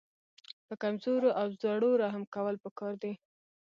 [0.67, 3.13] په کمزورو او زړو رحم کول پکار دي.